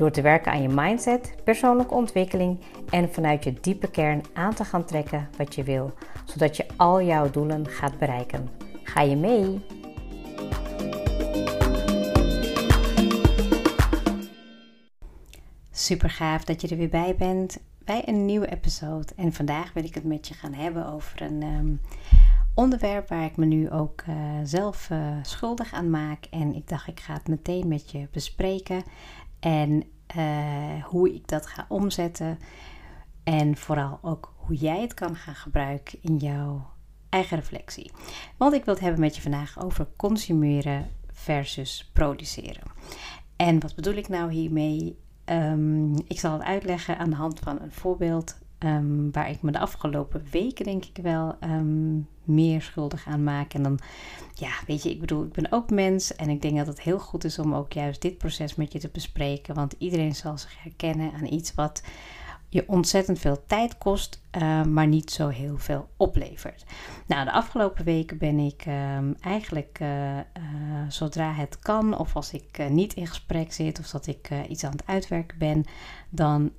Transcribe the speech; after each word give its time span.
Door 0.00 0.10
te 0.10 0.22
werken 0.22 0.52
aan 0.52 0.62
je 0.62 0.68
mindset, 0.68 1.34
persoonlijke 1.44 1.94
ontwikkeling 1.94 2.60
en 2.90 3.12
vanuit 3.12 3.44
je 3.44 3.52
diepe 3.60 3.90
kern 3.90 4.22
aan 4.32 4.54
te 4.54 4.64
gaan 4.64 4.84
trekken 4.84 5.28
wat 5.36 5.54
je 5.54 5.62
wil, 5.62 5.92
zodat 6.24 6.56
je 6.56 6.66
al 6.76 7.02
jouw 7.02 7.30
doelen 7.30 7.66
gaat 7.68 7.98
bereiken. 7.98 8.48
Ga 8.82 9.00
je 9.00 9.16
mee? 9.16 9.60
Super 15.70 16.10
gaaf 16.10 16.44
dat 16.44 16.60
je 16.60 16.68
er 16.68 16.76
weer 16.76 16.88
bij 16.88 17.16
bent 17.16 17.58
bij 17.84 18.02
een 18.06 18.24
nieuwe 18.24 18.50
episode. 18.50 19.12
En 19.16 19.32
vandaag 19.32 19.72
wil 19.72 19.84
ik 19.84 19.94
het 19.94 20.04
met 20.04 20.28
je 20.28 20.34
gaan 20.34 20.54
hebben 20.54 20.86
over 20.86 21.22
een 21.22 21.42
ehm, 21.42 21.74
onderwerp 22.54 23.08
waar 23.08 23.24
ik 23.24 23.36
me 23.36 23.44
nu 23.44 23.70
ook 23.70 24.02
uh, 24.08 24.16
zelf 24.44 24.90
uh, 24.90 24.98
schuldig 25.22 25.72
aan 25.72 25.90
maak. 25.90 26.26
En 26.30 26.54
ik 26.54 26.68
dacht, 26.68 26.88
ik 26.88 27.00
ga 27.00 27.12
het 27.12 27.28
meteen 27.28 27.68
met 27.68 27.90
je 27.90 28.08
bespreken. 28.12 28.82
En 29.40 29.84
uh, 30.16 30.84
hoe 30.84 31.14
ik 31.14 31.28
dat 31.28 31.46
ga 31.46 31.66
omzetten. 31.68 32.38
En 33.24 33.56
vooral 33.56 33.98
ook 34.02 34.34
hoe 34.36 34.56
jij 34.56 34.80
het 34.80 34.94
kan 34.94 35.16
gaan 35.16 35.34
gebruiken 35.34 35.98
in 36.02 36.16
jouw 36.16 36.70
eigen 37.08 37.36
reflectie. 37.36 37.90
Want 38.36 38.54
ik 38.54 38.64
wil 38.64 38.74
het 38.74 38.82
hebben 38.82 39.00
met 39.00 39.16
je 39.16 39.22
vandaag 39.22 39.62
over 39.62 39.86
consumeren 39.96 40.90
versus 41.12 41.90
produceren. 41.92 42.62
En 43.36 43.60
wat 43.60 43.74
bedoel 43.74 43.94
ik 43.94 44.08
nou 44.08 44.32
hiermee? 44.32 44.98
Um, 45.24 45.94
ik 46.06 46.20
zal 46.20 46.32
het 46.32 46.42
uitleggen 46.42 46.98
aan 46.98 47.10
de 47.10 47.16
hand 47.16 47.38
van 47.38 47.60
een 47.60 47.72
voorbeeld 47.72 48.38
um, 48.64 49.12
waar 49.12 49.30
ik 49.30 49.42
me 49.42 49.50
de 49.50 49.58
afgelopen 49.58 50.24
weken 50.30 50.64
denk 50.64 50.84
ik 50.84 51.02
wel 51.02 51.36
um, 51.44 52.08
meer 52.24 52.62
schuldig 52.62 53.06
aan 53.06 53.24
maak. 53.24 53.54
En 53.54 53.62
dan, 53.62 53.78
ja, 54.34 54.50
weet 54.66 54.82
je, 54.82 54.90
ik 54.90 55.00
bedoel, 55.00 55.24
ik 55.24 55.32
ben 55.32 55.52
ook 55.52 55.70
mens 55.70 56.16
en 56.16 56.28
ik 56.28 56.42
denk 56.42 56.56
dat 56.56 56.66
het 56.66 56.80
heel 56.80 56.98
goed 56.98 57.24
is 57.24 57.38
om 57.38 57.54
ook 57.54 57.72
juist 57.72 58.02
dit 58.02 58.18
proces 58.18 58.54
met 58.54 58.72
je 58.72 58.78
te 58.78 58.90
bespreken. 58.92 59.54
Want 59.54 59.74
iedereen 59.78 60.14
zal 60.14 60.38
zich 60.38 60.62
herkennen 60.62 61.12
aan 61.12 61.32
iets 61.32 61.54
wat 61.54 61.82
je 62.52 62.64
ontzettend 62.68 63.18
veel 63.18 63.46
tijd 63.46 63.78
kost, 63.78 64.22
uh, 64.38 64.62
maar 64.64 64.86
niet 64.86 65.10
zo 65.10 65.28
heel 65.28 65.58
veel 65.58 65.88
oplevert. 65.96 66.64
Nou, 67.06 67.24
de 67.24 67.32
afgelopen 67.32 67.84
weken 67.84 68.18
ben 68.18 68.38
ik 68.38 68.66
uh, 68.66 68.98
eigenlijk 69.20 69.78
uh, 69.82 70.18
zodra 70.88 71.32
het 71.32 71.58
kan, 71.58 71.98
of 71.98 72.16
als 72.16 72.32
ik 72.32 72.70
niet 72.70 72.94
in 72.94 73.06
gesprek 73.06 73.52
zit, 73.52 73.78
of 73.78 73.90
dat 73.90 74.06
ik 74.06 74.30
iets 74.48 74.64
aan 74.64 74.70
het 74.70 74.86
uitwerken 74.86 75.38
ben, 75.38 75.64
dan 76.08 76.52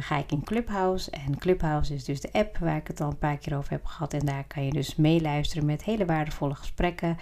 ga 0.00 0.18
ik 0.18 0.32
in 0.32 0.44
Clubhouse. 0.44 1.10
En 1.10 1.38
Clubhouse 1.38 1.94
is 1.94 2.04
dus 2.04 2.20
de 2.20 2.32
app 2.32 2.58
waar 2.58 2.76
ik 2.76 2.86
het 2.86 3.00
al 3.00 3.10
een 3.10 3.18
paar 3.18 3.38
keer 3.38 3.56
over 3.56 3.70
heb 3.70 3.84
gehad. 3.84 4.12
En 4.12 4.26
daar 4.26 4.44
kan 4.44 4.64
je 4.64 4.72
dus 4.72 4.96
meeluisteren 4.96 5.66
met 5.66 5.84
hele 5.84 6.04
waardevolle 6.04 6.54
gesprekken. 6.54 7.16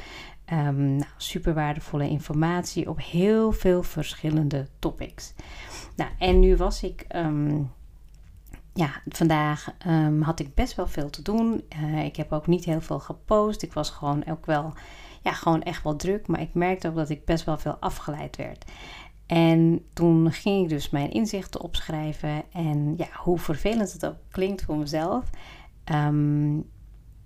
Um, 0.53 0.97
nou, 0.97 1.11
super 1.17 1.55
waardevolle 1.55 2.09
informatie 2.09 2.89
op 2.89 3.01
heel 3.01 3.53
veel 3.53 3.83
verschillende 3.83 4.67
topics. 4.79 5.35
Nou, 5.97 6.11
en 6.19 6.41
nu 6.41 6.57
was 6.57 6.83
ik. 6.83 7.05
Um, 7.15 7.75
ja, 8.77 8.91
vandaag 9.09 9.75
um, 9.87 10.23
had 10.23 10.41
ik 10.41 10.55
best 10.55 10.75
wel 10.75 10.87
veel 10.87 11.11
te 11.11 11.23
doen. 11.23 11.65
Uh, 11.83 12.05
ik 12.05 12.17
heb 12.17 12.33
ook 12.33 12.47
niet 12.47 12.65
heel 12.65 12.81
veel 12.81 12.99
gepost. 12.99 13.63
Ik 13.63 13.73
was 13.73 13.91
gewoon 13.91 14.25
ook 14.27 14.47
wel, 14.47 14.73
ja, 15.23 15.33
gewoon 15.33 15.63
echt 15.63 15.83
wel 15.83 15.97
druk. 15.97 16.27
Maar 16.27 16.41
ik 16.41 16.55
merkte 16.55 16.89
ook 16.89 16.95
dat 16.95 17.11
ik 17.11 17.25
best 17.25 17.45
wel 17.45 17.59
veel 17.59 17.77
afgeleid 17.81 18.37
werd. 18.37 18.65
En 19.27 19.85
toen 19.93 20.33
ging 20.33 20.63
ik 20.63 20.69
dus 20.69 20.91
mijn 20.91 21.11
inzichten 21.11 21.61
opschrijven. 21.61 22.43
En 22.53 22.95
ja, 22.97 23.09
hoe 23.13 23.39
vervelend 23.39 23.93
het 23.93 24.07
ook 24.07 24.17
klinkt 24.31 24.63
voor 24.63 24.77
mezelf. 24.77 25.31
Um, 25.93 26.71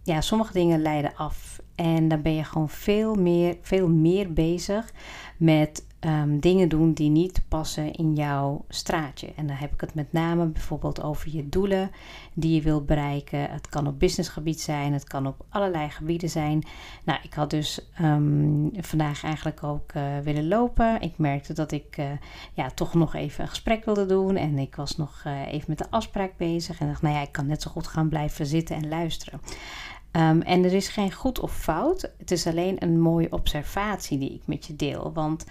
ja, 0.02 0.20
sommige 0.20 0.52
dingen 0.52 0.82
leiden 0.82 1.14
af. 1.14 1.60
En 1.74 2.08
dan 2.08 2.22
ben 2.22 2.34
je 2.34 2.44
gewoon 2.44 2.68
veel 2.68 3.14
meer, 3.14 3.56
veel 3.60 3.88
meer 3.88 4.32
bezig 4.32 4.92
met 5.36 5.86
um, 6.00 6.40
dingen 6.40 6.68
doen 6.68 6.92
die 6.92 7.10
niet 7.10 7.42
passen 7.48 7.92
in 7.92 8.14
jouw 8.14 8.64
straatje. 8.68 9.32
En 9.36 9.46
dan 9.46 9.56
heb 9.56 9.72
ik 9.72 9.80
het 9.80 9.94
met 9.94 10.12
name 10.12 10.46
bijvoorbeeld 10.46 11.02
over 11.02 11.30
je 11.30 11.48
doelen 11.48 11.90
die 12.34 12.54
je 12.54 12.62
wilt 12.62 12.86
bereiken. 12.86 13.50
Het 13.50 13.68
kan 13.68 13.86
op 13.86 13.98
businessgebied 13.98 14.60
zijn, 14.60 14.92
het 14.92 15.04
kan 15.04 15.26
op 15.26 15.44
allerlei 15.48 15.88
gebieden 15.88 16.30
zijn. 16.30 16.62
Nou, 17.04 17.18
ik 17.22 17.34
had 17.34 17.50
dus 17.50 17.80
um, 18.02 18.70
vandaag 18.74 19.24
eigenlijk 19.24 19.62
ook 19.62 19.92
uh, 19.96 20.02
willen 20.18 20.48
lopen. 20.48 21.00
Ik 21.00 21.18
merkte 21.18 21.52
dat 21.52 21.72
ik 21.72 21.96
uh, 21.98 22.06
ja, 22.52 22.70
toch 22.70 22.94
nog 22.94 23.14
even 23.14 23.42
een 23.42 23.48
gesprek 23.48 23.84
wilde 23.84 24.06
doen. 24.06 24.36
En 24.36 24.58
ik 24.58 24.76
was 24.76 24.96
nog 24.96 25.22
uh, 25.26 25.52
even 25.52 25.64
met 25.68 25.78
de 25.78 25.90
afspraak 25.90 26.36
bezig. 26.36 26.80
En 26.80 26.86
dacht, 26.86 27.02
nou 27.02 27.14
ja, 27.14 27.22
ik 27.22 27.32
kan 27.32 27.46
net 27.46 27.62
zo 27.62 27.70
goed 27.70 27.86
gaan 27.86 28.08
blijven 28.08 28.46
zitten 28.46 28.76
en 28.76 28.88
luisteren. 28.88 29.40
Um, 30.12 30.42
en 30.42 30.64
er 30.64 30.72
is 30.72 30.88
geen 30.88 31.12
goed 31.12 31.40
of 31.40 31.56
fout. 31.56 32.10
Het 32.18 32.30
is 32.30 32.46
alleen 32.46 32.82
een 32.82 33.00
mooie 33.00 33.32
observatie 33.32 34.18
die 34.18 34.34
ik 34.34 34.42
met 34.46 34.66
je 34.66 34.76
deel. 34.76 35.12
Want 35.12 35.46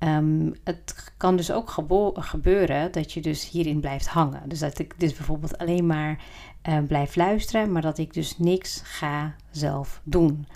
um, 0.00 0.54
het 0.64 1.12
kan 1.16 1.36
dus 1.36 1.52
ook 1.52 1.70
gebeuren 2.14 2.92
dat 2.92 3.12
je 3.12 3.20
dus 3.20 3.50
hierin 3.50 3.80
blijft 3.80 4.06
hangen. 4.06 4.48
Dus 4.48 4.58
dat 4.58 4.78
ik 4.78 5.00
dus 5.00 5.14
bijvoorbeeld 5.14 5.58
alleen 5.58 5.86
maar 5.86 6.24
uh, 6.68 6.78
blijf 6.86 7.16
luisteren, 7.16 7.72
maar 7.72 7.82
dat 7.82 7.98
ik 7.98 8.14
dus 8.14 8.38
niks 8.38 8.80
ga 8.84 9.34
zelf 9.50 10.00
doen. 10.04 10.46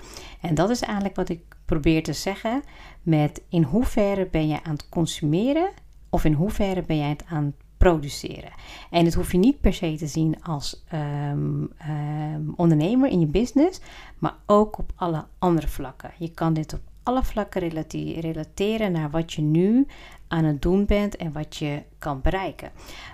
En 0.40 0.54
dat 0.54 0.70
is 0.70 0.80
eigenlijk 0.80 1.16
wat 1.16 1.28
ik 1.28 1.40
probeer 1.64 2.02
te 2.02 2.12
zeggen 2.12 2.62
met 3.02 3.42
in 3.48 3.62
hoeverre 3.62 4.28
ben 4.30 4.48
je 4.48 4.62
aan 4.62 4.72
het 4.72 4.88
consumeren 4.88 5.70
of 6.10 6.24
in 6.24 6.32
hoeverre 6.32 6.82
ben 6.82 6.98
jij 6.98 7.08
het 7.08 7.24
aan 7.28 7.44
het 7.44 7.54
produceren. 7.76 8.52
En 8.90 9.04
het 9.04 9.14
hoef 9.14 9.32
je 9.32 9.38
niet 9.38 9.60
per 9.60 9.74
se 9.74 9.96
te 9.96 10.06
zien 10.06 10.42
als 10.42 10.84
um, 10.94 11.70
um, 11.88 12.52
ondernemer 12.56 13.10
in 13.10 13.20
je 13.20 13.26
business, 13.26 13.80
maar 14.18 14.34
ook 14.46 14.78
op 14.78 14.92
alle 14.94 15.24
andere 15.38 15.68
vlakken. 15.68 16.10
Je 16.18 16.30
kan 16.30 16.52
dit 16.52 16.72
op 16.72 16.80
alle 17.04 17.24
vlakken 17.24 17.70
relateren 18.20 18.92
naar 18.92 19.10
wat 19.10 19.32
je 19.32 19.42
nu 19.42 19.86
aan 20.28 20.44
het 20.44 20.62
doen 20.62 20.86
bent 20.86 21.16
en 21.16 21.32
wat 21.32 21.56
je 21.56 21.82
kan 21.98 22.20
bereiken. 22.20 22.70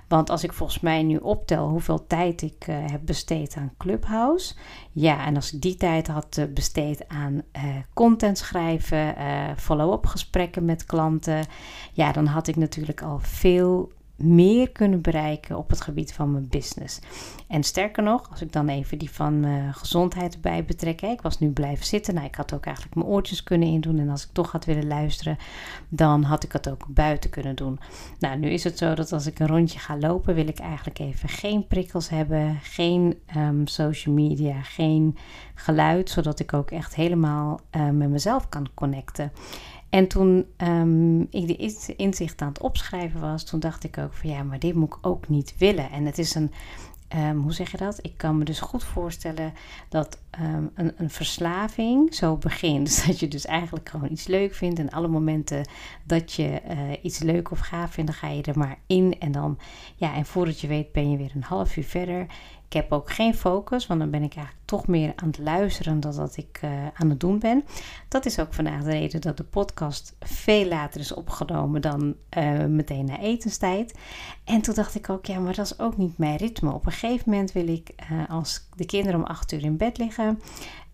Want 0.08 0.30
als 0.30 0.44
ik 0.44 0.52
volgens 0.52 0.80
mij 0.80 1.02
nu 1.02 1.16
optel 1.16 1.68
hoeveel 1.68 2.06
tijd 2.06 2.42
ik 2.42 2.66
uh, 2.68 2.76
heb 2.90 3.00
besteed 3.04 3.56
aan 3.56 3.72
Clubhouse. 3.78 4.54
Ja, 4.92 5.26
en 5.26 5.36
als 5.36 5.52
ik 5.52 5.60
die 5.60 5.76
tijd 5.76 6.06
had 6.06 6.36
uh, 6.36 6.44
besteed 6.54 7.08
aan 7.08 7.34
uh, 7.34 7.62
content 7.94 8.38
schrijven, 8.38 9.14
follow-up 9.56 10.06
gesprekken 10.06 10.64
met 10.64 10.84
klanten. 10.84 11.46
Ja, 11.92 12.12
dan 12.12 12.26
had 12.26 12.46
ik 12.46 12.56
natuurlijk 12.56 13.02
al 13.02 13.18
veel 13.18 13.92
meer 14.22 14.70
kunnen 14.70 15.00
bereiken 15.00 15.56
op 15.56 15.70
het 15.70 15.80
gebied 15.80 16.12
van 16.12 16.32
mijn 16.32 16.48
business. 16.48 16.98
En 17.48 17.62
sterker 17.62 18.02
nog, 18.02 18.30
als 18.30 18.42
ik 18.42 18.52
dan 18.52 18.68
even 18.68 18.98
die 18.98 19.10
van 19.10 19.44
uh, 19.44 19.74
gezondheid 19.74 20.34
erbij 20.34 20.64
betrek. 20.64 21.00
Hè, 21.00 21.08
ik 21.08 21.22
was 21.22 21.38
nu 21.38 21.50
blijven 21.50 21.86
zitten. 21.86 22.14
Nou, 22.14 22.26
ik 22.26 22.34
had 22.34 22.54
ook 22.54 22.64
eigenlijk 22.64 22.94
mijn 22.94 23.06
oortjes 23.06 23.42
kunnen 23.42 23.68
indoen. 23.68 23.98
En 23.98 24.08
als 24.08 24.24
ik 24.24 24.32
toch 24.32 24.52
had 24.52 24.64
willen 24.64 24.86
luisteren, 24.86 25.36
dan 25.88 26.22
had 26.22 26.44
ik 26.44 26.52
het 26.52 26.70
ook 26.70 26.84
buiten 26.88 27.30
kunnen 27.30 27.56
doen. 27.56 27.78
Nou, 28.18 28.38
nu 28.38 28.50
is 28.50 28.64
het 28.64 28.78
zo 28.78 28.94
dat 28.94 29.12
als 29.12 29.26
ik 29.26 29.38
een 29.38 29.46
rondje 29.46 29.78
ga 29.78 29.98
lopen, 29.98 30.34
wil 30.34 30.48
ik 30.48 30.58
eigenlijk 30.58 30.98
even 30.98 31.28
geen 31.28 31.66
prikkels 31.66 32.08
hebben. 32.08 32.58
Geen 32.62 33.18
um, 33.36 33.66
social 33.66 34.14
media, 34.14 34.62
geen 34.62 35.16
geluid. 35.54 36.10
Zodat 36.10 36.40
ik 36.40 36.52
ook 36.52 36.70
echt 36.70 36.94
helemaal 36.94 37.60
uh, 37.76 37.90
met 37.90 38.08
mezelf 38.10 38.48
kan 38.48 38.68
connecten. 38.74 39.32
En 39.90 40.08
toen 40.08 40.46
um, 40.58 41.20
ik 41.30 41.46
de 41.46 41.96
inzicht 41.96 42.42
aan 42.42 42.48
het 42.48 42.60
opschrijven 42.60 43.20
was, 43.20 43.44
toen 43.44 43.60
dacht 43.60 43.84
ik 43.84 43.98
ook 43.98 44.12
van 44.12 44.30
ja, 44.30 44.42
maar 44.42 44.58
dit 44.58 44.74
moet 44.74 44.94
ik 44.94 45.06
ook 45.06 45.28
niet 45.28 45.54
willen. 45.58 45.90
En 45.90 46.06
het 46.06 46.18
is 46.18 46.34
een, 46.34 46.52
um, 47.16 47.40
hoe 47.40 47.52
zeg 47.52 47.70
je 47.70 47.76
dat? 47.76 47.98
Ik 48.02 48.16
kan 48.16 48.38
me 48.38 48.44
dus 48.44 48.60
goed 48.60 48.84
voorstellen 48.84 49.52
dat 49.88 50.18
um, 50.40 50.70
een, 50.74 50.92
een, 50.96 51.10
verslaving 51.10 52.14
zo 52.14 52.36
begint. 52.36 52.86
Dus 52.88 53.06
dat 53.06 53.20
je 53.20 53.28
dus 53.28 53.46
eigenlijk 53.46 53.88
gewoon 53.88 54.10
iets 54.10 54.26
leuk 54.26 54.54
vindt. 54.54 54.78
En 54.78 54.90
alle 54.90 55.08
momenten 55.08 55.68
dat 56.04 56.32
je 56.32 56.60
uh, 56.70 56.78
iets 57.02 57.18
leuk 57.18 57.50
of 57.50 57.58
gaaf 57.58 57.92
vindt, 57.92 58.10
dan 58.10 58.20
ga 58.20 58.28
je 58.28 58.42
er 58.42 58.58
maar 58.58 58.78
in. 58.86 59.16
En 59.18 59.32
dan, 59.32 59.58
ja, 59.96 60.14
en 60.14 60.26
voordat 60.26 60.60
je 60.60 60.66
weet 60.66 60.92
ben 60.92 61.10
je 61.10 61.16
weer 61.16 61.32
een 61.34 61.42
half 61.42 61.76
uur 61.76 61.84
verder. 61.84 62.26
Ik 62.70 62.76
heb 62.76 62.92
ook 62.92 63.10
geen 63.10 63.34
focus, 63.34 63.86
want 63.86 64.00
dan 64.00 64.10
ben 64.10 64.22
ik 64.22 64.34
eigenlijk 64.34 64.66
toch 64.66 64.86
meer 64.86 65.12
aan 65.16 65.26
het 65.26 65.38
luisteren 65.38 66.00
dan 66.00 66.16
dat 66.16 66.36
ik 66.36 66.60
uh, 66.64 66.70
aan 66.94 67.10
het 67.10 67.20
doen 67.20 67.38
ben. 67.38 67.64
Dat 68.08 68.26
is 68.26 68.38
ook 68.38 68.54
vandaag 68.54 68.82
de 68.82 68.90
reden 68.90 69.20
dat 69.20 69.36
de 69.36 69.44
podcast 69.44 70.16
veel 70.20 70.66
later 70.66 71.00
is 71.00 71.14
opgenomen 71.14 71.80
dan 71.80 72.14
uh, 72.38 72.64
meteen 72.64 73.04
na 73.04 73.18
etenstijd. 73.18 73.98
En 74.44 74.60
toen 74.60 74.74
dacht 74.74 74.94
ik 74.94 75.10
ook, 75.10 75.26
ja, 75.26 75.38
maar 75.38 75.54
dat 75.54 75.64
is 75.64 75.78
ook 75.78 75.96
niet 75.96 76.18
mijn 76.18 76.36
ritme. 76.36 76.72
Op 76.72 76.86
een 76.86 76.92
gegeven 76.92 77.30
moment 77.30 77.52
wil 77.52 77.68
ik, 77.68 77.90
uh, 78.12 78.30
als 78.30 78.68
de 78.76 78.86
kinderen 78.86 79.20
om 79.20 79.26
acht 79.26 79.52
uur 79.52 79.62
in 79.62 79.76
bed 79.76 79.98
liggen, 79.98 80.40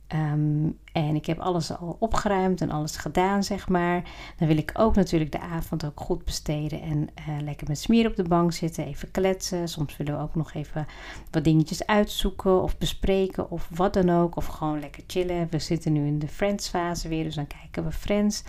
Ehm, 0.07 0.69
en 0.93 1.15
ik 1.15 1.27
heb 1.27 1.39
alles 1.39 1.79
al 1.79 1.97
opgeruimd 2.01 2.61
en 2.61 2.71
alles 2.71 2.97
gedaan, 2.97 3.43
zeg 3.43 3.69
maar. 3.69 4.03
Dan 4.39 4.49
wil 4.49 4.57
ik 4.57 4.71
ook 4.75 4.95
natuurlijk 4.95 5.33
de 5.33 5.41
avond 5.41 5.85
ook 5.85 6.01
goed 6.01 6.25
besteden 6.25 6.83
en 6.83 7.09
uh, 7.29 7.43
lekker 7.43 7.69
met 7.69 7.79
smier 7.79 8.07
op 8.07 8.17
de 8.17 8.23
bank 8.23 8.53
zitten, 8.53 8.87
even 8.87 9.11
kletsen. 9.11 9.69
Soms 9.69 9.97
willen 9.97 10.17
we 10.17 10.23
ook 10.23 10.35
nog 10.35 10.55
even 10.55 10.87
wat 11.31 11.45
dingetjes 11.45 11.87
uitzoeken 11.87 12.63
of 12.63 12.79
bespreken 12.79 13.51
of 13.51 13.69
wat 13.75 13.93
dan 13.93 14.11
ook. 14.11 14.37
Of 14.37 14.47
gewoon 14.47 14.81
lekker 14.81 15.03
chillen. 15.07 15.47
We 15.51 15.59
zitten 15.59 15.93
nu 15.93 16.07
in 16.07 16.19
de 16.19 16.29
Friends 16.29 16.69
fase 16.69 17.09
weer, 17.09 17.25
dus 17.25 17.35
dan 17.35 17.47
kijken 17.47 17.85
we 17.85 17.93
Friends. 17.93 18.43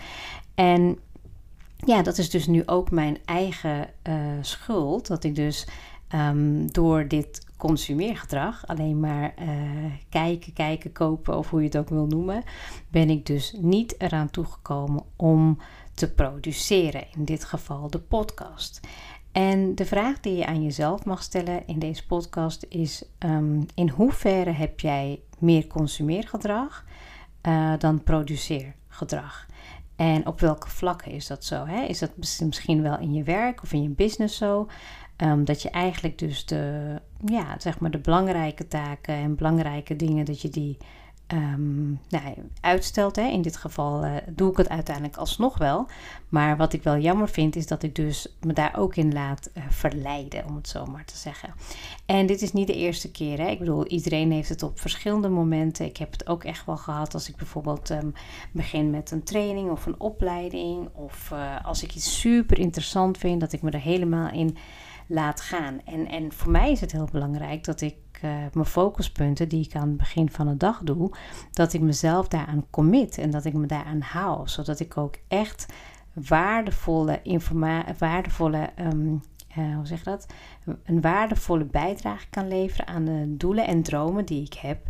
En 0.54 0.98
ja, 1.76 2.02
dat 2.02 2.18
is 2.18 2.30
dus 2.30 2.46
nu 2.46 2.62
ook 2.66 2.90
mijn 2.90 3.18
eigen 3.24 3.88
uh, 4.08 4.14
schuld. 4.40 5.06
Dat 5.06 5.24
ik 5.24 5.34
dus 5.34 5.66
um, 6.14 6.72
door 6.72 7.08
dit 7.08 7.46
consumeergedrag, 7.58 8.66
alleen 8.66 9.00
maar 9.00 9.34
uh, 9.40 9.48
kijken, 10.08 10.52
kijken, 10.52 10.92
kopen 10.92 11.38
of 11.38 11.50
hoe 11.50 11.60
je 11.60 11.66
het 11.66 11.76
ook 11.76 11.88
wil 11.88 12.06
noemen, 12.06 12.42
ben 12.88 13.10
ik 13.10 13.26
dus 13.26 13.54
niet 13.60 14.00
eraan 14.00 14.30
toegekomen 14.30 15.02
om 15.16 15.58
te 15.94 16.12
produceren. 16.12 17.04
In 17.16 17.24
dit 17.24 17.44
geval 17.44 17.90
de 17.90 17.98
podcast. 17.98 18.80
En 19.32 19.74
de 19.74 19.84
vraag 19.84 20.20
die 20.20 20.36
je 20.36 20.46
aan 20.46 20.62
jezelf 20.62 21.04
mag 21.04 21.22
stellen 21.22 21.66
in 21.66 21.78
deze 21.78 22.06
podcast 22.06 22.66
is: 22.68 23.04
um, 23.18 23.66
in 23.74 23.88
hoeverre 23.88 24.50
heb 24.50 24.80
jij 24.80 25.20
meer 25.38 25.66
consumeergedrag 25.66 26.84
uh, 27.42 27.72
dan 27.78 28.02
produceergedrag? 28.02 29.46
En 29.96 30.26
op 30.26 30.40
welke 30.40 30.68
vlakken 30.68 31.12
is 31.12 31.26
dat 31.26 31.44
zo? 31.44 31.66
Hè? 31.66 31.82
Is 31.82 31.98
dat 31.98 32.10
misschien 32.16 32.82
wel 32.82 32.98
in 32.98 33.12
je 33.12 33.22
werk 33.22 33.62
of 33.62 33.72
in 33.72 33.82
je 33.82 33.88
business 33.88 34.36
zo? 34.36 34.68
Um, 35.22 35.44
dat 35.44 35.62
je 35.62 35.70
eigenlijk 35.70 36.18
dus 36.18 36.46
de, 36.46 36.94
ja, 37.26 37.54
zeg 37.58 37.78
maar 37.78 37.90
de 37.90 37.98
belangrijke 37.98 38.68
taken 38.68 39.14
en 39.14 39.34
belangrijke 39.34 39.96
dingen, 39.96 40.24
dat 40.24 40.42
je 40.42 40.48
die 40.48 40.76
um, 41.32 42.00
nou, 42.08 42.34
uitstelt. 42.60 43.16
Hè. 43.16 43.22
In 43.22 43.42
dit 43.42 43.56
geval 43.56 44.04
uh, 44.04 44.16
doe 44.30 44.50
ik 44.50 44.56
het 44.56 44.68
uiteindelijk 44.68 45.16
alsnog 45.16 45.58
wel. 45.58 45.86
Maar 46.28 46.56
wat 46.56 46.72
ik 46.72 46.82
wel 46.82 46.98
jammer 46.98 47.28
vind, 47.28 47.56
is 47.56 47.66
dat 47.66 47.82
ik 47.82 47.94
dus 47.94 48.36
me 48.40 48.52
daar 48.52 48.76
ook 48.78 48.96
in 48.96 49.12
laat 49.12 49.50
uh, 49.54 49.62
verleiden, 49.68 50.46
om 50.46 50.56
het 50.56 50.68
zo 50.68 50.86
maar 50.86 51.04
te 51.04 51.16
zeggen. 51.16 51.54
En 52.06 52.26
dit 52.26 52.42
is 52.42 52.52
niet 52.52 52.66
de 52.66 52.74
eerste 52.74 53.10
keer. 53.10 53.38
Hè. 53.38 53.46
Ik 53.46 53.58
bedoel, 53.58 53.86
iedereen 53.86 54.32
heeft 54.32 54.48
het 54.48 54.62
op 54.62 54.80
verschillende 54.80 55.28
momenten. 55.28 55.86
Ik 55.86 55.96
heb 55.96 56.12
het 56.12 56.28
ook 56.28 56.44
echt 56.44 56.66
wel 56.66 56.76
gehad 56.76 57.14
als 57.14 57.28
ik 57.28 57.36
bijvoorbeeld 57.36 57.90
um, 57.90 58.12
begin 58.52 58.90
met 58.90 59.10
een 59.10 59.22
training 59.22 59.70
of 59.70 59.86
een 59.86 60.00
opleiding. 60.00 60.88
Of 60.92 61.30
uh, 61.32 61.64
als 61.64 61.82
ik 61.82 61.94
iets 61.94 62.20
super 62.20 62.58
interessant 62.58 63.18
vind, 63.18 63.40
dat 63.40 63.52
ik 63.52 63.62
me 63.62 63.70
er 63.70 63.80
helemaal 63.80 64.32
in 64.32 64.56
laat 65.08 65.40
gaan. 65.40 65.80
En, 65.84 66.08
en 66.08 66.32
voor 66.32 66.50
mij 66.50 66.70
is 66.70 66.80
het 66.80 66.92
heel 66.92 67.08
belangrijk 67.12 67.64
dat 67.64 67.80
ik 67.80 67.96
uh, 68.24 68.30
mijn 68.52 68.66
focuspunten 68.66 69.48
die 69.48 69.64
ik 69.64 69.74
aan 69.74 69.88
het 69.88 69.96
begin 69.96 70.30
van 70.30 70.46
de 70.46 70.56
dag 70.56 70.80
doe, 70.82 71.10
dat 71.52 71.72
ik 71.72 71.80
mezelf 71.80 72.28
daaraan 72.28 72.66
commit 72.70 73.18
en 73.18 73.30
dat 73.30 73.44
ik 73.44 73.52
me 73.52 73.66
daaraan 73.66 74.00
hou, 74.00 74.48
zodat 74.48 74.80
ik 74.80 74.96
ook 74.96 75.14
echt 75.28 75.66
waardevolle 76.12 77.20
informatie, 77.22 77.94
waardevolle, 77.98 78.70
um, 78.78 79.20
uh, 79.58 79.74
hoe 79.76 79.86
zeg 79.86 80.02
dat, 80.02 80.26
een 80.84 81.00
waardevolle 81.00 81.64
bijdrage 81.64 82.26
kan 82.30 82.48
leveren 82.48 82.86
aan 82.86 83.04
de 83.04 83.36
doelen 83.36 83.66
en 83.66 83.82
dromen 83.82 84.24
die 84.24 84.44
ik 84.44 84.54
heb 84.54 84.86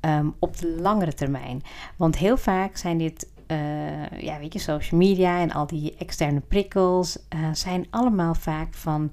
um, 0.00 0.34
op 0.38 0.56
de 0.56 0.80
langere 0.80 1.14
termijn. 1.14 1.62
Want 1.96 2.16
heel 2.16 2.36
vaak 2.36 2.76
zijn 2.76 2.98
dit 2.98 3.28
uh, 3.46 4.08
ja, 4.08 4.38
weet 4.38 4.52
je, 4.52 4.58
social 4.58 5.00
media 5.00 5.40
en 5.40 5.52
al 5.52 5.66
die 5.66 5.96
externe 5.98 6.40
prikkels 6.40 7.18
zijn 7.52 7.86
allemaal 7.90 8.34
vaak 8.34 8.74
van 8.74 9.12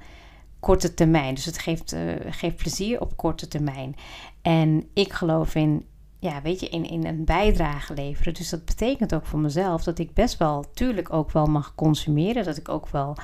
korte 0.63 0.93
termijn. 0.93 1.33
Dus 1.33 1.45
het 1.45 1.57
geeft, 1.57 1.93
uh, 1.93 2.01
geeft 2.29 2.55
plezier 2.55 3.01
op 3.01 3.17
korte 3.17 3.47
termijn. 3.47 3.95
En 4.41 4.89
ik 4.93 5.13
geloof 5.13 5.55
in, 5.55 5.85
ja, 6.19 6.41
weet 6.41 6.59
je, 6.59 6.69
in, 6.69 6.89
in 6.89 7.05
een 7.05 7.25
bijdrage 7.25 7.93
leveren. 7.93 8.33
Dus 8.33 8.49
dat 8.49 8.65
betekent 8.65 9.15
ook 9.15 9.25
voor 9.25 9.39
mezelf 9.39 9.83
dat 9.83 9.99
ik 9.99 10.13
best 10.13 10.37
wel, 10.37 10.65
tuurlijk 10.73 11.13
ook 11.13 11.31
wel 11.31 11.45
mag 11.45 11.75
consumeren. 11.75 12.43
Dat 12.43 12.57
ik 12.57 12.69
ook 12.69 12.87
wel 12.89 13.15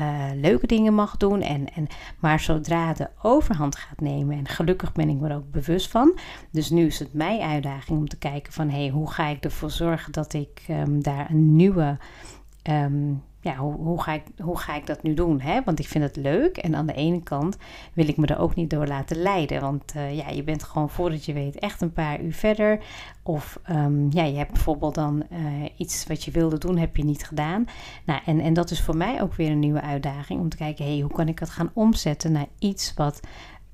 uh, 0.00 0.24
leuke 0.34 0.66
dingen 0.66 0.94
mag 0.94 1.16
doen. 1.16 1.40
En, 1.40 1.72
en, 1.74 1.86
maar 2.18 2.40
zodra 2.40 2.92
de 2.92 3.08
overhand 3.22 3.76
gaat 3.76 4.00
nemen, 4.00 4.38
en 4.38 4.48
gelukkig 4.48 4.92
ben 4.92 5.08
ik 5.08 5.16
me 5.16 5.28
er 5.28 5.36
ook 5.36 5.50
bewust 5.50 5.90
van. 5.90 6.18
Dus 6.50 6.70
nu 6.70 6.86
is 6.86 6.98
het 6.98 7.12
mijn 7.12 7.40
uitdaging 7.40 7.98
om 7.98 8.08
te 8.08 8.18
kijken 8.18 8.52
van, 8.52 8.68
hé, 8.68 8.80
hey, 8.80 8.88
hoe 8.88 9.10
ga 9.10 9.26
ik 9.26 9.44
ervoor 9.44 9.70
zorgen 9.70 10.12
dat 10.12 10.32
ik 10.32 10.64
um, 10.70 11.02
daar 11.02 11.30
een 11.30 11.56
nieuwe... 11.56 11.98
Um, 12.70 13.22
ja, 13.48 13.56
hoe, 13.56 14.02
ga 14.02 14.12
ik, 14.12 14.22
hoe 14.38 14.58
ga 14.58 14.74
ik 14.74 14.86
dat 14.86 15.02
nu 15.02 15.14
doen? 15.14 15.40
Hè? 15.40 15.62
Want 15.64 15.78
ik 15.78 15.86
vind 15.86 16.04
het 16.04 16.16
leuk. 16.16 16.56
En 16.56 16.74
aan 16.74 16.86
de 16.86 16.92
ene 16.92 17.22
kant 17.22 17.56
wil 17.92 18.08
ik 18.08 18.16
me 18.16 18.26
er 18.26 18.38
ook 18.38 18.54
niet 18.54 18.70
door 18.70 18.86
laten 18.86 19.16
leiden. 19.16 19.60
Want 19.60 19.94
uh, 19.96 20.16
ja, 20.16 20.28
je 20.28 20.42
bent 20.42 20.62
gewoon 20.62 20.90
voordat 20.90 21.24
je 21.24 21.32
weet 21.32 21.58
echt 21.58 21.80
een 21.80 21.92
paar 21.92 22.20
uur 22.20 22.32
verder. 22.32 22.80
Of 23.22 23.60
um, 23.70 24.06
ja, 24.10 24.24
je 24.24 24.36
hebt 24.36 24.52
bijvoorbeeld 24.52 24.94
dan 24.94 25.22
uh, 25.32 25.38
iets 25.76 26.06
wat 26.06 26.24
je 26.24 26.30
wilde 26.30 26.58
doen, 26.58 26.76
heb 26.76 26.96
je 26.96 27.04
niet 27.04 27.26
gedaan. 27.26 27.64
Nou, 28.04 28.20
en, 28.26 28.40
en 28.40 28.52
dat 28.52 28.70
is 28.70 28.82
voor 28.82 28.96
mij 28.96 29.22
ook 29.22 29.34
weer 29.34 29.50
een 29.50 29.58
nieuwe 29.58 29.82
uitdaging. 29.82 30.40
Om 30.40 30.48
te 30.48 30.56
kijken, 30.56 30.84
hey, 30.84 31.00
hoe 31.00 31.12
kan 31.12 31.28
ik 31.28 31.38
dat 31.38 31.50
gaan 31.50 31.70
omzetten 31.74 32.32
naar 32.32 32.48
iets 32.58 32.94
wat 32.94 33.20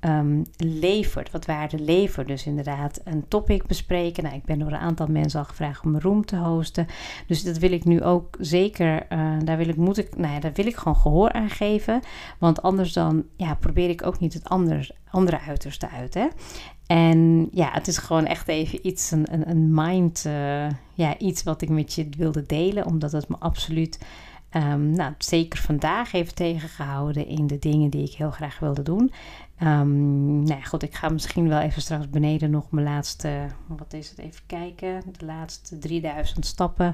um, 0.01 0.45
levert, 0.57 1.31
wat 1.31 1.45
waarde 1.45 1.79
levert. 1.79 2.27
Dus 2.27 2.45
inderdaad 2.45 3.01
een 3.03 3.27
topic 3.27 3.67
bespreken. 3.67 4.23
Nou, 4.23 4.35
ik 4.35 4.45
ben 4.45 4.59
door 4.59 4.67
een 4.67 4.77
aantal 4.77 5.07
mensen 5.07 5.39
al 5.39 5.45
gevraagd 5.45 5.85
om 5.85 5.95
een 5.95 6.01
room 6.01 6.25
te 6.25 6.35
hosten. 6.35 6.87
Dus 7.27 7.43
dat 7.43 7.57
wil 7.57 7.71
ik 7.71 7.85
nu 7.85 8.03
ook 8.03 8.37
zeker, 8.39 9.05
uh, 9.11 9.35
daar, 9.43 9.57
wil 9.57 9.67
ik, 9.67 9.75
moet 9.75 9.97
ik, 9.97 10.17
nou 10.17 10.33
ja, 10.33 10.39
daar 10.39 10.53
wil 10.53 10.65
ik 10.65 10.75
gewoon 10.75 10.95
gehoor 10.97 11.31
aan 11.31 11.49
geven. 11.49 12.01
Want 12.39 12.61
anders 12.61 12.93
dan 12.93 13.23
ja, 13.35 13.55
probeer 13.55 13.89
ik 13.89 14.05
ook 14.05 14.19
niet 14.19 14.33
het 14.33 14.49
ander, 14.49 14.89
andere 15.09 15.39
uiterste 15.39 15.89
uit. 15.89 16.13
Hè? 16.13 16.27
En 16.87 17.47
ja, 17.51 17.69
het 17.71 17.87
is 17.87 17.97
gewoon 17.97 18.25
echt 18.25 18.47
even 18.47 18.87
iets, 18.87 19.11
een, 19.11 19.33
een, 19.33 19.49
een 19.49 19.73
mind, 19.73 20.23
uh, 20.27 20.67
ja, 20.93 21.17
iets 21.17 21.43
wat 21.43 21.61
ik 21.61 21.69
met 21.69 21.93
je 21.93 22.09
wilde 22.17 22.43
delen. 22.45 22.85
Omdat 22.85 23.11
het 23.11 23.27
me 23.27 23.35
absoluut 23.39 23.99
Um, 24.57 24.91
nou, 24.91 25.13
zeker 25.17 25.59
vandaag 25.59 26.11
heeft 26.11 26.35
tegengehouden 26.35 27.27
in 27.27 27.47
de 27.47 27.59
dingen 27.59 27.89
die 27.89 28.03
ik 28.03 28.13
heel 28.13 28.31
graag 28.31 28.59
wilde 28.59 28.81
doen. 28.81 29.11
Um, 29.61 30.43
nou 30.43 30.59
ja, 30.59 30.61
goed, 30.61 30.83
ik 30.83 30.95
ga 30.95 31.09
misschien 31.09 31.47
wel 31.47 31.59
even 31.59 31.81
straks 31.81 32.09
beneden 32.09 32.49
nog 32.49 32.71
mijn 32.71 32.85
laatste, 32.85 33.47
wat 33.67 33.93
is 33.93 34.09
het, 34.09 34.19
even 34.19 34.41
kijken, 34.45 35.01
de 35.17 35.25
laatste 35.25 35.77
3000 35.77 36.45
stappen 36.45 36.93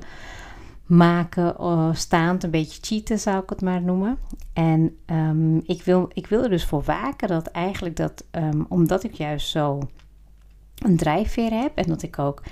maken, 0.85 1.55
uh, 1.59 1.89
staand, 1.93 2.43
een 2.43 2.51
beetje 2.51 2.79
cheaten 2.81 3.19
zou 3.19 3.43
ik 3.43 3.49
het 3.49 3.61
maar 3.61 3.81
noemen. 3.81 4.17
En 4.53 4.97
um, 5.05 5.61
ik, 5.65 5.83
wil, 5.83 6.09
ik 6.13 6.27
wil 6.27 6.43
er 6.43 6.49
dus 6.49 6.65
voor 6.65 6.83
waken 6.83 7.27
dat 7.27 7.47
eigenlijk 7.47 7.95
dat, 7.95 8.25
omdat 8.67 9.03
ik 9.03 9.13
juist 9.13 9.49
zo 9.49 9.79
een 10.77 10.97
drijfveer 10.97 11.51
heb 11.51 11.77
en 11.77 11.87
dat 11.87 12.01
ik 12.01 12.19
ook 12.19 12.43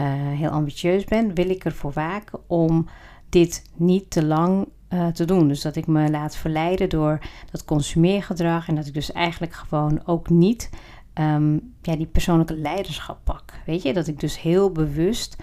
uh, 0.00 0.04
heel 0.12 0.50
ambitieus 0.50 1.04
ben, 1.04 1.34
wil 1.34 1.50
ik 1.50 1.64
ervoor 1.64 1.92
waken 1.92 2.38
om 2.46 2.88
dit 3.36 3.62
niet 3.74 4.10
te 4.10 4.24
lang 4.24 4.68
uh, 4.90 5.06
te 5.06 5.24
doen. 5.24 5.48
Dus 5.48 5.60
dat 5.60 5.76
ik 5.76 5.86
me 5.86 6.10
laat 6.10 6.36
verleiden 6.36 6.88
door 6.88 7.18
dat 7.50 7.64
consumeergedrag 7.64 8.68
en 8.68 8.74
dat 8.74 8.86
ik 8.86 8.94
dus 8.94 9.12
eigenlijk 9.12 9.52
gewoon 9.52 10.00
ook 10.06 10.28
niet 10.28 10.70
um, 11.14 11.74
ja, 11.82 11.96
die 11.96 12.06
persoonlijke 12.06 12.56
leiderschap 12.56 13.18
pak. 13.24 13.52
Weet 13.66 13.82
je, 13.82 13.92
dat 13.92 14.06
ik 14.06 14.20
dus 14.20 14.40
heel 14.40 14.70
bewust 14.72 15.36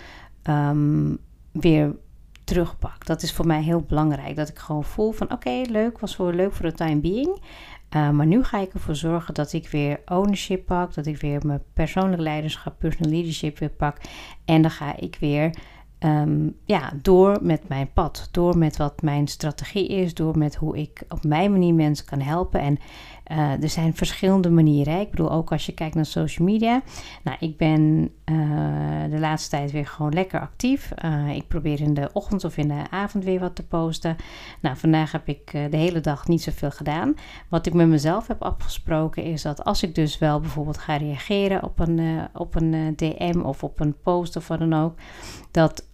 um, 0.43 1.17
weer 1.51 1.95
terugpak. 2.43 3.05
Dat 3.05 3.21
is 3.21 3.33
voor 3.33 3.47
mij 3.47 3.61
heel 3.61 3.81
belangrijk. 3.81 4.35
Dat 4.35 4.49
ik 4.49 4.59
gewoon 4.59 4.83
voel 4.83 5.11
van 5.11 5.31
oké, 5.31 5.61
leuk, 5.69 5.99
was 5.99 6.15
voor 6.15 6.33
leuk 6.33 6.53
voor 6.53 6.65
de 6.65 6.73
time 6.75 6.99
being. 6.99 7.41
Uh, 7.95 8.09
maar 8.09 8.25
nu 8.25 8.43
ga 8.43 8.59
ik 8.59 8.73
ervoor 8.73 8.95
zorgen 8.95 9.33
dat 9.33 9.53
ik 9.53 9.69
weer 9.69 9.99
ownership 10.05 10.65
pak. 10.65 10.93
Dat 10.93 11.05
ik 11.05 11.17
weer 11.17 11.41
mijn 11.45 11.63
persoonlijk 11.73 12.21
leiderschap, 12.21 12.79
personal 12.79 13.11
leadership 13.11 13.59
weer 13.59 13.69
pak. 13.69 13.97
En 14.45 14.61
dan 14.61 14.71
ga 14.71 14.95
ik 14.97 15.17
weer 15.19 15.55
um, 16.05 16.55
ja, 16.65 16.93
door 17.01 17.37
met 17.41 17.67
mijn 17.67 17.89
pad, 17.93 18.29
door 18.31 18.57
met 18.57 18.77
wat 18.77 19.01
mijn 19.01 19.27
strategie 19.27 19.87
is, 19.87 20.13
door 20.13 20.37
met 20.37 20.55
hoe 20.55 20.77
ik 20.77 21.03
op 21.09 21.23
mijn 21.23 21.51
manier 21.51 21.73
mensen 21.73 22.05
kan 22.05 22.21
helpen. 22.21 22.59
En 22.59 22.79
uh, 23.31 23.63
er 23.63 23.69
zijn 23.69 23.95
verschillende 23.95 24.49
manieren. 24.49 24.99
Ik 24.99 25.09
bedoel, 25.09 25.31
ook 25.31 25.51
als 25.51 25.65
je 25.65 25.73
kijkt 25.73 25.95
naar 25.95 26.05
social 26.05 26.47
media. 26.47 26.81
Nou, 27.23 27.37
ik 27.39 27.57
ben 27.57 28.11
uh, 28.25 28.37
de 29.09 29.19
laatste 29.19 29.49
tijd 29.49 29.71
weer 29.71 29.87
gewoon 29.87 30.13
lekker 30.13 30.39
actief. 30.39 30.91
Uh, 31.05 31.35
ik 31.35 31.47
probeer 31.47 31.81
in 31.81 31.93
de 31.93 32.09
ochtend 32.13 32.43
of 32.43 32.57
in 32.57 32.67
de 32.67 32.83
avond 32.89 33.23
weer 33.23 33.39
wat 33.39 33.55
te 33.55 33.67
posten. 33.67 34.15
Nou, 34.61 34.77
vandaag 34.77 35.11
heb 35.11 35.27
ik 35.27 35.51
de 35.51 35.77
hele 35.77 35.99
dag 36.01 36.27
niet 36.27 36.41
zoveel 36.41 36.71
gedaan. 36.71 37.13
Wat 37.49 37.65
ik 37.65 37.73
met 37.73 37.87
mezelf 37.87 38.27
heb 38.27 38.41
afgesproken 38.41 39.23
is 39.23 39.41
dat 39.41 39.63
als 39.63 39.83
ik 39.83 39.95
dus 39.95 40.17
wel 40.17 40.39
bijvoorbeeld 40.39 40.77
ga 40.77 40.95
reageren 40.95 41.63
op 41.63 41.79
een, 41.79 42.27
op 42.33 42.55
een 42.55 42.93
DM 42.95 43.39
of 43.43 43.63
op 43.63 43.79
een 43.79 43.95
post 44.01 44.35
of 44.35 44.47
wat 44.47 44.59
dan 44.59 44.73
ook, 44.73 44.95
dat 45.51 45.85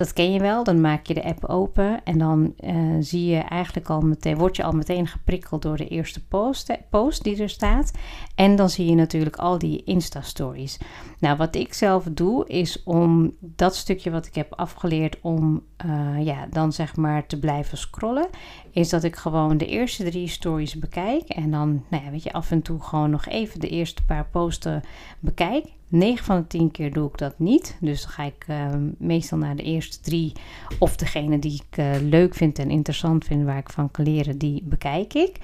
dat 0.00 0.12
ken 0.12 0.32
je 0.32 0.40
wel. 0.40 0.64
Dan 0.64 0.80
maak 0.80 1.06
je 1.06 1.14
de 1.14 1.24
app 1.24 1.44
open 1.44 2.04
en 2.04 2.18
dan 2.18 2.54
uh, 2.60 2.96
zie 3.00 3.26
je 3.26 3.38
eigenlijk 3.38 3.88
al 3.88 4.00
meteen, 4.00 4.36
word 4.36 4.56
je 4.56 4.62
al 4.62 4.72
meteen 4.72 5.06
geprikkeld 5.06 5.62
door 5.62 5.76
de 5.76 5.88
eerste 5.88 6.26
post, 6.26 6.72
post 6.90 7.22
die 7.22 7.42
er 7.42 7.48
staat. 7.48 7.92
En 8.34 8.56
dan 8.56 8.70
zie 8.70 8.86
je 8.86 8.94
natuurlijk 8.94 9.36
al 9.36 9.58
die 9.58 9.84
Insta-stories. 9.84 10.78
Nou, 11.18 11.36
wat 11.36 11.54
ik 11.54 11.74
zelf 11.74 12.04
doe, 12.10 12.48
is 12.48 12.82
om 12.82 13.36
dat 13.40 13.76
stukje 13.76 14.10
wat 14.10 14.26
ik 14.26 14.34
heb 14.34 14.54
afgeleerd 14.54 15.18
om 15.22 15.62
eh, 15.80 16.24
ja, 16.24 16.46
dan 16.50 16.72
zeg 16.72 16.96
maar 16.96 17.26
te 17.26 17.38
blijven 17.38 17.78
scrollen, 17.78 18.28
is 18.70 18.88
dat 18.88 19.04
ik 19.04 19.16
gewoon 19.16 19.56
de 19.56 19.66
eerste 19.66 20.04
drie 20.04 20.28
stories 20.28 20.78
bekijk. 20.78 21.28
En 21.28 21.50
dan, 21.50 21.84
nou 21.88 22.04
ja, 22.04 22.10
weet 22.10 22.22
je, 22.22 22.32
af 22.32 22.50
en 22.50 22.62
toe 22.62 22.80
gewoon 22.80 23.10
nog 23.10 23.26
even 23.26 23.60
de 23.60 23.68
eerste 23.68 24.04
paar 24.04 24.26
posten 24.26 24.82
bekijk. 25.20 25.64
9 25.88 26.24
van 26.24 26.36
de 26.36 26.46
10 26.46 26.70
keer 26.70 26.92
doe 26.92 27.08
ik 27.08 27.18
dat 27.18 27.38
niet. 27.38 27.76
Dus 27.80 28.02
dan 28.02 28.10
ga 28.10 28.22
ik 28.22 28.46
uh, 28.50 28.66
meestal 28.98 29.38
naar 29.38 29.56
de 29.56 29.62
eerste 29.62 30.00
drie. 30.00 30.32
Of 30.78 30.96
degene 30.96 31.38
die 31.38 31.62
ik 31.68 31.78
uh, 31.78 31.90
leuk 32.00 32.34
vind 32.34 32.58
en 32.58 32.70
interessant 32.70 33.24
vind, 33.24 33.44
waar 33.44 33.58
ik 33.58 33.70
van 33.70 33.90
kan 33.90 34.04
leren, 34.04 34.38
die 34.38 34.62
bekijk 34.64 35.14
ik. 35.14 35.36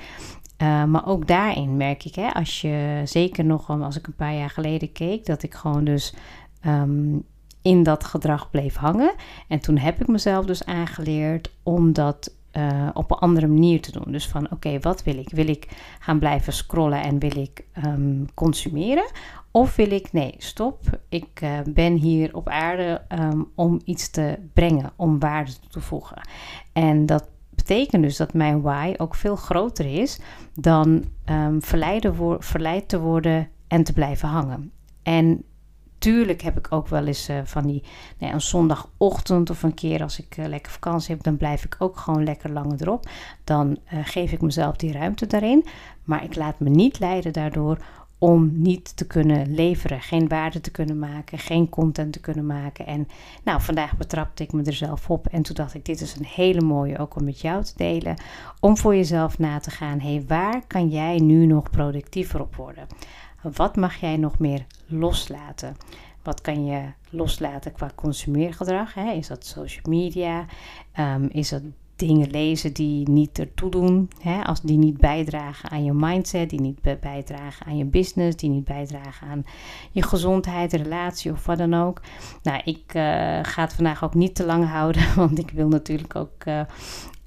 Maar 0.59 1.07
ook 1.07 1.27
daarin 1.27 1.77
merk 1.77 2.05
ik, 2.05 2.15
hè, 2.15 2.33
als 2.33 2.61
je 2.61 3.03
zeker 3.05 3.45
nog 3.45 3.71
als 3.71 3.97
ik 3.97 4.07
een 4.07 4.15
paar 4.15 4.35
jaar 4.35 4.51
geleden 4.51 4.93
keek, 4.93 5.27
dat 5.27 5.43
ik 5.43 5.55
gewoon 5.55 5.85
dus 5.85 6.15
um, 6.67 7.25
in 7.67 7.83
dat 7.83 8.05
gedrag 8.05 8.51
bleef 8.51 8.77
hangen. 8.77 9.15
En 9.49 9.61
toen 9.61 9.79
heb 9.79 10.01
ik 10.01 10.07
mezelf 10.07 10.47
dus 10.47 10.65
aangeleerd 10.65 11.53
om 11.63 11.93
dat 11.93 12.35
uh, 12.53 12.89
op 12.95 13.11
een 13.11 13.17
andere 13.19 13.47
manier 13.47 13.81
te 13.81 13.93
doen. 13.93 14.13
Dus 14.13 14.29
van 14.29 14.51
oké, 14.51 14.79
wat 14.79 15.03
wil 15.03 15.19
ik? 15.19 15.31
Wil 15.31 15.49
ik 15.49 15.69
gaan 15.99 16.19
blijven 16.19 16.53
scrollen 16.53 17.03
en 17.03 17.19
wil 17.19 17.37
ik 17.37 17.65
um, 17.87 18.27
consumeren? 18.35 19.11
Of 19.51 19.77
wil 19.77 19.91
ik, 19.91 20.13
nee, 20.13 20.35
stop. 20.39 20.81
Ik 21.09 21.41
uh, 21.43 21.51
ben 21.69 21.95
hier 21.95 22.37
op 22.37 22.49
aarde 22.49 23.03
um, 23.09 23.51
om 23.55 23.81
iets 23.85 24.11
te 24.11 24.39
brengen, 24.53 24.93
om 24.97 25.19
waarde 25.19 25.53
toe 25.53 25.71
te 25.71 25.81
voegen. 25.81 26.21
En 26.73 27.07
dat 27.07 27.29
betekent 27.55 28.03
dus 28.03 28.17
dat 28.17 28.35
mijn 28.35 28.61
why 28.61 28.95
ook 28.97 29.15
veel 29.15 29.37
groter 29.37 30.01
is 30.01 30.21
dan 30.55 31.05
um, 31.31 31.63
verleid 32.39 32.89
te 32.89 33.01
worden 33.01 33.49
en 33.69 33.83
te 33.83 33.93
blijven 33.93 34.29
hangen. 34.29 34.73
En 35.03 35.45
tuurlijk 36.07 36.43
heb 36.43 36.59
ik 36.59 36.73
ook 36.73 36.89
wel 36.89 37.07
eens 37.07 37.29
uh, 37.29 37.39
van 37.45 37.67
die 37.67 37.83
een 38.19 38.41
zondagochtend 38.41 39.51
of 39.51 39.63
een 39.63 39.75
keer 39.75 40.03
als 40.03 40.19
ik 40.19 40.37
uh, 40.37 40.47
lekker 40.47 40.73
vakantie 40.73 41.15
heb, 41.15 41.25
dan 41.25 41.37
blijf 41.37 41.65
ik 41.65 41.77
ook 41.79 41.97
gewoon 41.97 42.25
lekker 42.25 42.53
langer 42.53 42.83
erop. 42.83 43.09
Dan 43.45 43.79
uh, 43.93 44.01
geef 44.03 44.33
ik 44.33 44.41
mezelf 44.41 44.77
die 44.77 44.93
ruimte 44.93 45.27
daarin. 45.27 45.65
Maar 46.05 46.25
ik 46.25 46.37
laat 46.37 46.61
me 46.61 46.69
niet 46.69 46.99
leiden 46.99 47.33
daardoor 47.33 47.79
om 48.19 48.51
niet 48.55 48.97
te 48.97 49.07
kunnen 49.07 49.55
leveren, 49.55 50.01
geen 50.01 50.29
waarde 50.29 50.61
te 50.61 50.71
kunnen 50.71 50.99
maken, 50.99 51.39
geen 51.39 51.69
content 51.69 52.13
te 52.13 52.21
kunnen 52.21 52.47
maken. 52.47 52.87
En 52.87 53.09
nou, 53.45 53.61
vandaag 53.61 53.97
betrapte 53.97 54.43
ik 54.43 54.53
me 54.53 54.63
er 54.63 54.73
zelf 54.73 55.11
op 55.11 55.27
en 55.27 55.43
toen 55.43 55.55
dacht 55.55 55.75
ik, 55.75 55.85
dit 55.85 56.01
is 56.01 56.17
een 56.17 56.27
hele 56.27 56.61
mooie 56.61 56.99
ook 56.99 57.17
om 57.17 57.25
met 57.25 57.41
jou 57.41 57.65
te 57.65 57.73
delen, 57.77 58.17
om 58.61 58.77
voor 58.77 58.95
jezelf 58.95 59.39
na 59.39 59.59
te 59.59 59.71
gaan, 59.71 60.01
hé, 60.01 60.15
hey, 60.15 60.25
waar 60.27 60.67
kan 60.67 60.89
jij 60.89 61.19
nu 61.19 61.47
nog 61.47 61.71
productiever 61.71 62.41
op 62.41 62.57
worden? 62.57 62.87
Wat 63.55 63.77
mag 63.77 63.97
jij 63.97 64.17
nog 64.17 64.39
meer 64.39 64.67
loslaten? 64.87 65.77
Wat 66.23 66.41
kan 66.41 66.65
je 66.65 66.83
loslaten 67.11 67.73
qua 67.73 67.91
consumeergedrag? 67.95 68.95
Hè? 68.95 69.13
Is 69.13 69.27
dat 69.27 69.47
social 69.47 69.85
media? 69.89 70.45
Um, 70.99 71.29
is 71.29 71.49
dat 71.49 71.63
dingen 71.97 72.31
lezen 72.31 72.73
die 72.73 73.09
niet 73.09 73.39
ertoe 73.39 73.71
doen, 73.71 74.11
hè, 74.21 74.45
als 74.45 74.61
die 74.61 74.79
niet 74.79 74.99
bijdragen 74.99 75.71
aan 75.71 75.85
je 75.85 75.93
mindset, 75.93 76.51
die 76.51 76.61
niet 76.61 77.01
bijdragen 77.01 77.67
aan 77.67 77.77
je 77.77 77.85
business, 77.85 78.37
die 78.37 78.51
niet 78.51 78.65
bijdragen 78.65 79.29
aan 79.29 79.45
je 79.91 80.03
gezondheid, 80.03 80.73
relatie 80.73 81.33
of 81.33 81.47
wat 81.47 81.59
dan 81.59 81.75
ook. 81.75 82.01
Nou, 82.43 82.61
ik 82.65 82.95
uh, 82.95 83.03
ga 83.43 83.63
het 83.63 83.73
vandaag 83.73 84.05
ook 84.05 84.15
niet 84.15 84.35
te 84.35 84.47
lang 84.47 84.69
houden, 84.69 85.15
want 85.17 85.39
ik 85.39 85.51
wil 85.51 85.69
natuurlijk 85.69 86.17
ook 86.17 86.45
uh, 86.45 86.61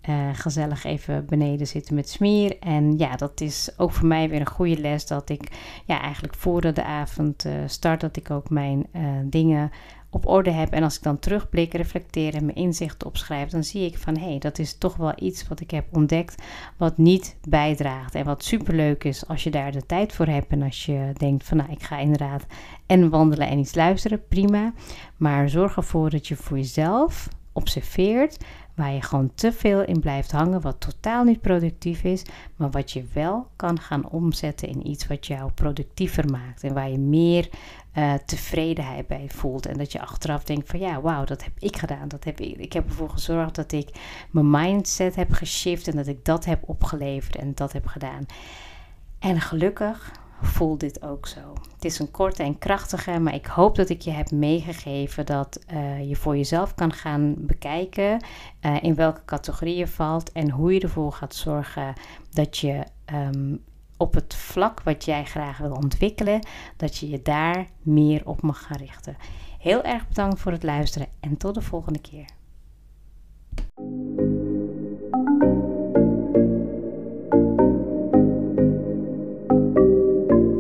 uh, 0.10 0.30
gezellig 0.34 0.84
even 0.84 1.26
beneden 1.26 1.68
zitten 1.68 1.96
met 1.96 2.10
smier. 2.10 2.60
En 2.60 2.98
ja, 2.98 3.16
dat 3.16 3.42
is 3.42 3.70
ook 3.78 3.92
voor 3.92 4.08
mij 4.08 4.30
weer 4.30 4.40
een 4.40 4.50
goede 4.50 4.82
les 4.82 5.08
dat 5.08 5.30
ik 5.30 5.52
ja, 5.86 6.02
eigenlijk 6.02 6.36
voordat 6.36 6.76
de 6.76 6.84
avond 6.84 7.46
start, 7.66 8.02
dat 8.02 8.18
ik 8.18 8.32
ook 8.32 8.50
mijn 8.50 8.86
dingen 9.24 9.72
op 10.10 10.28
orde 10.28 10.52
heb. 10.52 10.72
En 10.72 10.84
als 10.84 10.96
ik 10.96 11.04
dan 11.04 11.20
terugblik, 11.20 11.74
reflecteer 11.74 12.36
en 12.36 12.46
mijn 12.46 12.58
inzichten 12.58 13.08
opschrijf, 13.08 13.50
dan 13.50 13.64
zie 13.64 13.86
ik 13.86 13.98
van 13.98 14.18
hé, 14.18 14.30
hey, 14.30 14.40
dat 14.40 14.60
is 14.60 14.78
toch 14.78 14.96
wel 14.96 15.14
iets 15.16 15.48
wat 15.48 15.60
ik 15.60 15.72
heb 15.72 15.86
ontdekt 15.92 16.44
wat 16.78 16.98
niet 16.98 17.38
bijdraagt. 17.50 18.16
En 18.16 18.26
wat 18.26 18.44
superleuk 18.44 19.04
is 19.04 19.28
als 19.28 19.44
je 19.44 19.52
daar 19.52 19.72
de 19.72 19.86
tijd 19.86 20.14
voor 20.14 20.26
hebt 20.26 20.52
en 20.52 20.62
als 20.62 20.86
je 20.86 21.12
denkt 21.14 21.44
van 21.44 21.58
nou, 21.58 21.72
ik 21.72 21.84
ga 21.84 21.98
inderdaad 21.98 22.46
en 22.86 23.10
wandelen 23.10 23.48
en 23.48 23.60
iets 23.60 23.76
luisteren, 23.76 24.28
prima. 24.28 24.74
Maar 25.18 25.50
zorg 25.50 25.76
ervoor 25.76 26.10
dat 26.10 26.28
je 26.28 26.36
voor 26.36 26.58
jezelf 26.58 27.28
observeert 27.54 28.38
waar 28.80 28.94
je 28.94 29.02
gewoon 29.02 29.32
te 29.36 29.52
veel 29.52 29.84
in 29.84 30.00
blijft 30.00 30.32
hangen, 30.32 30.62
wat 30.62 30.80
totaal 30.80 31.24
niet 31.24 31.42
productief 31.42 32.04
is, 32.04 32.24
maar 32.56 32.70
wat 32.70 32.92
je 32.92 33.06
wel 33.14 33.48
kan 33.56 33.80
gaan 33.80 34.10
omzetten 34.10 34.68
in 34.68 34.88
iets 34.88 35.08
wat 35.08 35.28
jou 35.28 35.52
productiever 35.52 36.30
maakt 36.30 36.64
en 36.64 36.74
waar 36.74 36.90
je 36.90 36.98
meer 36.98 37.50
uh, 37.98 38.14
tevredenheid 38.26 39.08
bij 39.08 39.26
voelt. 39.28 39.66
En 39.66 39.78
dat 39.78 39.92
je 39.92 40.02
achteraf 40.02 40.44
denkt 40.44 40.70
van 40.70 40.80
ja, 40.80 41.02
wauw, 41.02 41.26
dat 41.26 41.44
heb 41.44 41.54
ik 41.60 41.78
gedaan. 41.78 42.08
Dat 42.08 42.24
heb 42.24 42.40
ik, 42.40 42.58
ik 42.58 42.74
heb 42.74 42.88
ervoor 42.88 43.10
gezorgd 43.10 43.56
dat 43.56 43.72
ik 43.72 43.90
mijn 44.32 44.50
mindset 44.50 45.16
heb 45.16 45.32
geshift 45.32 45.88
en 45.88 45.96
dat 45.96 46.08
ik 46.08 46.26
dat 46.26 46.46
heb 46.46 46.70
opgeleverd 46.70 47.36
en 47.36 47.52
dat 47.56 47.74
heb 47.74 47.86
gedaan. 47.86 48.26
En 49.20 49.42
gelukkig 49.42 50.12
voel 50.42 50.78
dit 50.78 51.04
ook 51.04 51.28
zo. 51.28 51.54
Het 51.74 51.86
is 51.86 52.00
een 52.00 52.12
korte 52.12 52.44
en 52.44 52.58
krachtige, 52.58 53.20
maar 53.20 53.34
ik 53.34 53.46
hoop 53.46 53.76
dat 53.76 53.90
ik 53.90 54.02
je 54.02 54.12
heb 54.12 54.32
meegegeven 54.32 55.26
dat 55.26 55.60
uh, 55.74 56.10
je 56.10 56.16
voor 56.16 56.38
jezelf 56.38 56.76
kan 56.76 56.94
gaan 56.94 57.36
bekijken 57.38 58.24
uh, 58.62 58.84
in 58.84 58.96
welke 58.96 59.26
categorie 59.26 59.76
je 59.76 59.88
valt 59.88 60.32
en 60.32 60.50
hoe 60.50 60.74
je 60.74 60.80
ervoor 60.80 61.12
gaat 61.12 61.36
zorgen 61.36 61.94
dat 62.30 62.58
je 62.58 62.84
um, 63.14 63.64
op 63.98 64.14
het 64.14 64.36
vlak 64.36 64.84
wat 64.84 65.06
jij 65.06 65.26
graag 65.26 65.58
wil 65.58 65.72
ontwikkelen, 65.72 66.48
dat 66.78 66.98
je 66.98 67.10
je 67.10 67.22
daar 67.22 67.68
meer 67.82 68.22
op 68.26 68.42
mag 68.42 68.64
gaan 68.64 68.78
richten. 68.78 69.18
Heel 69.60 69.84
erg 69.84 70.08
bedankt 70.08 70.40
voor 70.40 70.52
het 70.52 70.64
luisteren 70.64 71.08
en 71.20 71.38
tot 71.38 71.56
de 71.56 71.62
volgende 71.62 72.00
keer. 72.00 72.26